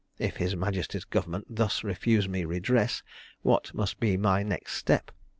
[0.17, 3.03] If his majesty's government thus refused me redress,
[3.43, 5.11] what must be my next step?